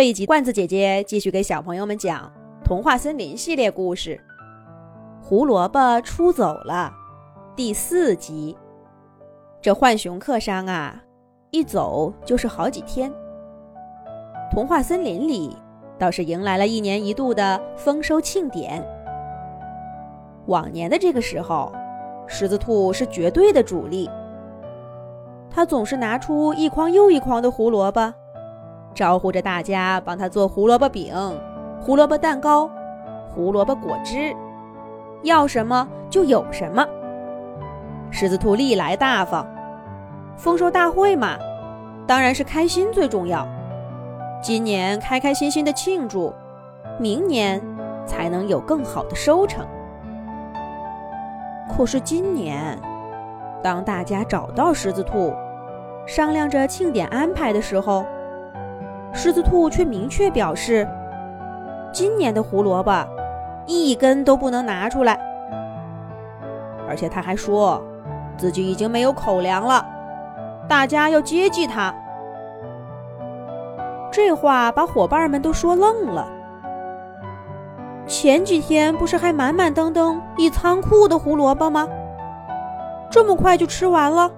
[0.00, 2.32] 这一集，罐子姐姐继续给小朋友们讲
[2.64, 4.18] 《童话森林》系列故事
[5.22, 6.90] 《胡萝卜出走了》
[7.54, 8.56] 第四集。
[9.60, 10.98] 这浣熊客商啊，
[11.50, 13.12] 一走就是好几天。
[14.50, 15.54] 童话森林里
[15.98, 18.82] 倒是迎来了一年一度的丰收庆典。
[20.46, 21.70] 往年的这个时候，
[22.26, 24.08] 狮子兔是绝对的主力，
[25.50, 28.14] 他总是拿出一筐又一筐的胡萝卜。
[28.94, 31.14] 招呼着大家帮他做胡萝卜饼、
[31.80, 32.70] 胡萝卜蛋糕、
[33.28, 34.34] 胡萝卜果汁，
[35.22, 36.86] 要什么就有什么。
[38.10, 39.46] 狮子兔历来大方，
[40.36, 41.38] 丰收大会嘛，
[42.06, 43.46] 当然是开心最重要。
[44.42, 46.32] 今年开开心心的庆祝，
[46.98, 47.62] 明年
[48.04, 49.64] 才能有更好的收成。
[51.68, 52.76] 可是今年，
[53.62, 55.32] 当大家找到狮子兔，
[56.06, 58.04] 商量着庆典安排的时候，
[59.12, 60.86] 狮子兔却明确表示，
[61.92, 63.06] 今年的胡萝卜
[63.66, 65.18] 一根都不能拿出来，
[66.88, 67.82] 而且他还说
[68.36, 69.84] 自己已经没有口粮了，
[70.68, 71.94] 大家要接济他。
[74.12, 76.26] 这话把伙伴们都说愣了。
[78.06, 81.86] 前几天不是还满满登登一仓库的胡萝卜吗？
[83.08, 84.30] 这么快就吃完了？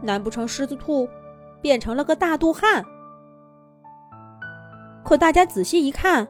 [0.00, 1.08] 难不成狮子兔
[1.60, 2.84] 变成了个大肚汉？
[5.12, 6.26] 可大家仔细一看，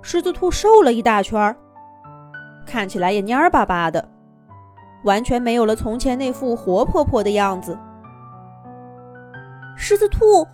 [0.00, 1.54] 狮子兔瘦了一大圈儿，
[2.64, 4.08] 看起来也蔫巴巴的，
[5.04, 7.78] 完全没有了从前那副活泼泼的样子。
[9.76, 10.46] 狮子兔，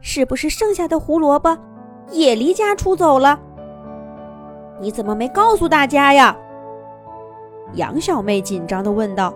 [0.00, 1.54] 是不是剩下的胡萝卜
[2.10, 3.38] 也离家出走了？
[4.80, 6.34] 你怎么没告诉大家呀？
[7.74, 9.34] 杨小妹紧张地问道。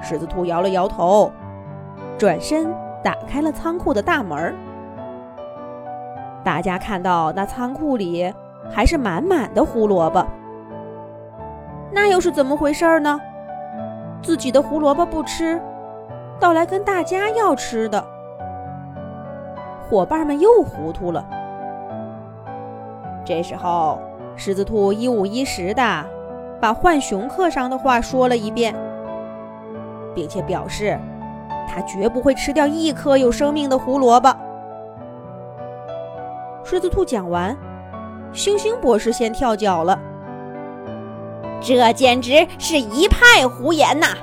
[0.00, 1.30] 狮子兔摇了摇头，
[2.18, 4.52] 转身打开了仓库的大门。
[6.44, 8.32] 大家看到那仓库里
[8.70, 10.26] 还是满满的胡萝卜，
[11.92, 13.20] 那又是怎么回事呢？
[14.22, 15.60] 自己的胡萝卜不吃，
[16.40, 18.04] 倒来跟大家要吃的，
[19.88, 21.24] 伙伴们又糊涂了。
[23.24, 24.00] 这时候，
[24.36, 26.04] 狮子兔一五一十的
[26.60, 28.74] 把浣熊课上的话说了一遍，
[30.14, 30.98] 并且表示
[31.68, 34.34] 他绝不会吃掉一颗有生命的胡萝卜。
[36.72, 37.54] 狮子兔讲完，
[38.32, 40.00] 星星博士先跳脚了。
[41.60, 44.16] 这简直是一派胡言呐！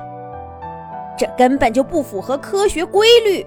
[1.16, 3.46] 这根本就不符合科学规律。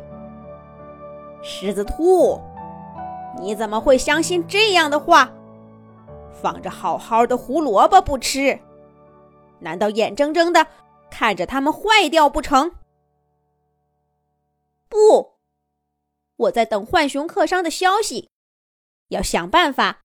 [1.43, 2.41] 狮子兔，
[3.41, 5.29] 你怎么会相信这样的话？
[6.31, 8.57] 放着好好的胡萝卜不吃，
[9.59, 10.65] 难道眼睁睁的
[11.11, 12.71] 看着它们坏掉不成？
[14.89, 15.33] 不，
[16.37, 18.31] 我在等浣熊客商的消息。
[19.12, 20.03] 要想办法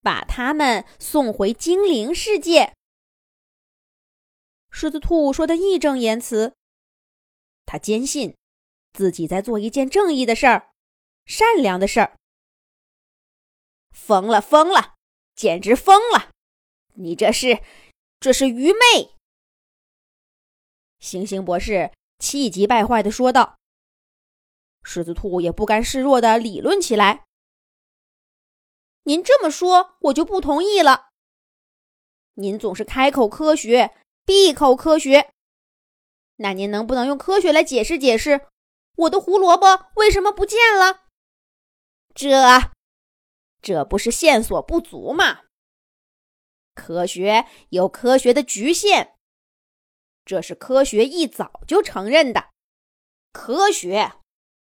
[0.00, 2.74] 把他们送回精灵世界。
[4.70, 6.54] 狮子兔说的义正言辞，
[7.66, 8.36] 他坚信
[8.92, 10.70] 自己在做一件正义的事儿，
[11.26, 12.16] 善良的事儿。
[13.90, 14.94] 疯了，疯了，
[15.34, 16.30] 简直疯了！
[16.94, 17.62] 你这是，
[18.20, 19.16] 这是愚昧！
[21.00, 23.58] 星星博士气急败坏的说道。
[24.82, 27.26] 狮子兔也不甘示弱的理论起来。
[29.04, 31.08] 您这么说，我就不同意了。
[32.34, 33.94] 您总是开口科学，
[34.24, 35.30] 闭口科学，
[36.36, 38.46] 那您能不能用科学来解释解释，
[38.96, 41.02] 我的胡萝卜为什么不见了？
[42.14, 42.70] 这，
[43.60, 45.40] 这不是线索不足吗？
[46.74, 49.16] 科学有科学的局限，
[50.24, 52.50] 这是科学一早就承认的。
[53.32, 54.12] 科学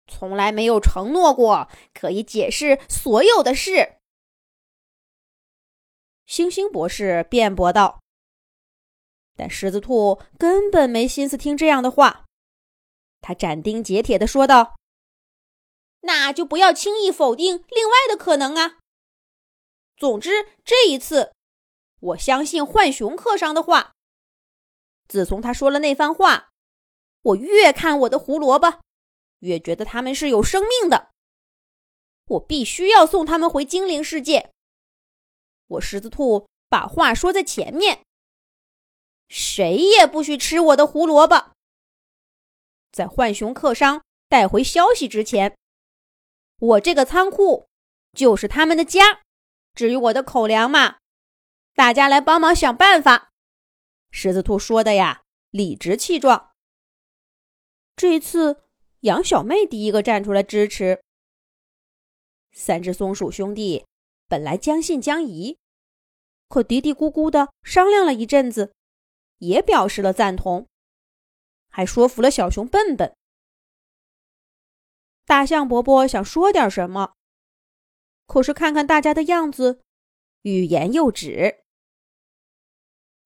[0.07, 3.98] 从来没有承诺过可以解释所有的事。
[6.29, 8.03] 星星博士辩驳道
[9.35, 12.27] ：“但狮子兔根本没心思听这样的话。
[13.23, 14.77] 他斩钉截铁的说道
[16.03, 18.77] ：‘那就不要轻易否定另外的可能啊。
[19.97, 21.33] 总之，这一次，
[21.99, 23.93] 我相信浣熊客商的话。
[25.09, 26.51] 自从他说了那番话，
[27.23, 28.81] 我越看我的胡萝卜，
[29.39, 31.09] 越觉得他们是有生命的。
[32.27, 34.53] 我必须要送他们回精灵世界。’”
[35.69, 38.05] 我狮子兔把话说在前面，
[39.29, 41.53] 谁也不许吃我的胡萝卜。
[42.91, 45.57] 在浣熊客商带回消息之前，
[46.59, 47.69] 我这个仓库
[48.13, 49.21] 就是他们的家。
[49.75, 50.99] 至于我的口粮嘛，
[51.75, 53.31] 大家来帮忙想办法。
[54.11, 56.51] 狮子兔说的呀，理直气壮。
[57.95, 58.65] 这一次，
[59.01, 61.03] 杨小妹第一个站出来支持。
[62.53, 63.87] 三只松鼠兄弟
[64.29, 65.59] 本来将信将疑，
[66.49, 68.75] 可嘀嘀咕咕的商量了一阵子，
[69.39, 70.69] 也表示了赞同，
[71.69, 73.17] 还说服了小熊笨笨。
[75.25, 77.15] 大象伯伯想说点什么，
[78.27, 79.83] 可是看看大家的样子，
[80.43, 81.65] 欲言又止。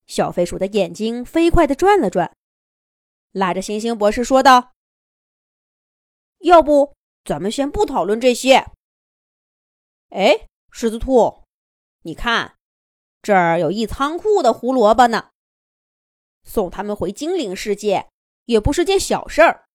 [0.06, 2.37] 小飞鼠的眼睛飞快的转了转，
[3.31, 4.72] 拉着星星博士说道
[6.43, 6.94] ：“要不
[7.25, 8.66] 咱们先不讨论这些。
[10.10, 11.44] 哎，狮子兔，
[12.00, 12.56] 你看，
[13.20, 15.30] 这儿有一仓库的胡萝卜呢。
[16.44, 18.08] 送他们回精灵世界
[18.46, 19.66] 也不是件小事儿。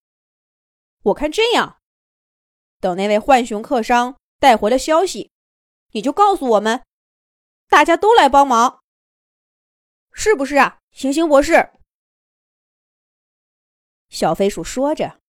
[1.03, 1.77] 我看这样，
[2.79, 5.31] 等那位浣熊客商带回了消息，
[5.91, 6.83] 你就告诉我们，
[7.69, 8.81] 大家都来帮忙。”
[10.11, 11.71] 是不是啊，行星博士？
[14.09, 15.21] 小飞鼠说着，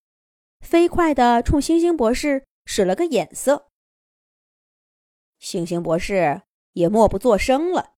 [0.61, 3.69] 飞快的冲星星博士使了个眼色。
[5.39, 6.43] 星星博士
[6.73, 7.95] 也默不作声了。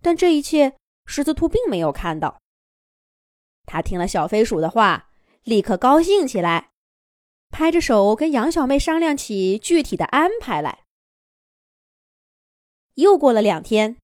[0.00, 0.76] 但这一切，
[1.06, 2.40] 狮子兔并没有看到。
[3.64, 5.10] 他听了小飞鼠的话，
[5.44, 6.72] 立刻高兴起来，
[7.50, 10.84] 拍着手跟杨小妹商量起具体的安排来。
[12.94, 13.96] 又过了两天。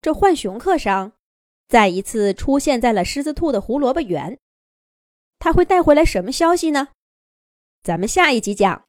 [0.00, 1.12] 这浣熊客商
[1.68, 4.38] 再一次出现在了狮子兔的胡萝卜园，
[5.38, 6.88] 他会带回来什么消息呢？
[7.82, 8.82] 咱们下一集讲。